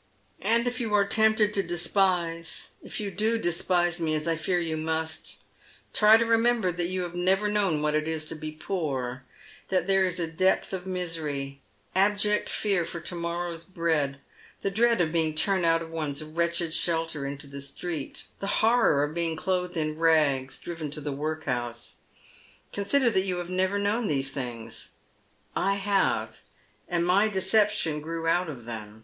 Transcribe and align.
"And 0.40 0.68
if 0.68 0.78
you 0.80 0.94
are 0.94 1.04
tempted 1.04 1.52
to 1.54 1.62
despise, 1.64 2.70
if 2.84 3.00
you 3.00 3.10
do 3.10 3.36
despise 3.36 4.00
me, 4.00 4.14
as 4.14 4.28
I 4.28 4.36
fear 4.36 4.60
you 4.60 4.76
must, 4.76 5.40
try 5.92 6.16
to 6.16 6.24
remember 6.24 6.70
that 6.70 6.86
you 6.86 7.02
have 7.02 7.16
never 7.16 7.48
known 7.50 7.82
what 7.82 7.96
it 7.96 8.06
is 8.06 8.24
to 8.26 8.36
be 8.36 8.52
poor, 8.52 9.24
that 9.68 9.88
there 9.88 10.04
is 10.04 10.20
a 10.20 10.28
depth 10.30 10.72
of 10.72 10.84
miseiy; 10.84 11.56
abject 11.96 12.48
fear 12.48 12.84
for 12.84 13.00
to 13.00 13.16
morrow's 13.16 13.64
bread; 13.64 14.20
the 14.62 14.70
dread 14.70 15.00
of 15.00 15.10
being 15.10 15.34
turned 15.34 15.64
out 15.66 15.82
of 15.82 15.90
one's 15.90 16.22
wretched 16.22 16.72
shelter 16.72 17.26
into 17.26 17.48
the 17.48 17.60
street, 17.60 18.26
the 18.38 18.46
horror 18.62 19.02
of 19.02 19.14
being 19.14 19.34
clothed 19.36 19.76
in 19.76 19.98
rags, 19.98 20.60
driven 20.60 20.92
to 20.92 21.00
the 21.00 21.10
workhouse. 21.10 21.96
Consider 22.72 23.10
that 23.10 23.24
you 23.26 23.38
have 23.38 23.50
never 23.50 23.80
known 23.80 24.06
these 24.06 24.30
things. 24.30 24.90
I 25.56 25.74
have, 25.74 26.36
and 26.88 27.04
my 27.04 27.26
deception 27.26 28.00
grew 28.00 28.28
out 28.28 28.48
of 28.48 28.64
them. 28.64 29.02